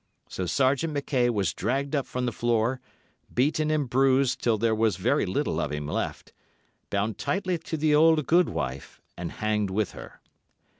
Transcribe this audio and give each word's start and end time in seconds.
So 0.27 0.47
Sergeant 0.47 0.93
Mackay 0.93 1.29
was 1.29 1.53
dragged 1.53 1.95
up 1.95 2.07
from 2.07 2.25
the 2.25 2.31
floor, 2.31 2.81
beaten 3.31 3.69
and 3.69 3.87
bruised 3.87 4.41
till 4.41 4.57
there 4.57 4.73
was 4.73 4.97
very 4.97 5.27
little 5.27 5.59
of 5.61 5.71
him 5.71 5.85
left, 5.87 6.33
bound 6.89 7.19
tightly 7.19 7.59
to 7.59 7.77
the 7.77 7.93
old 7.93 8.25
gude 8.25 8.49
wife, 8.49 8.99
and 9.15 9.31
hanged 9.33 9.69
with 9.69 9.91
her. 9.91 10.19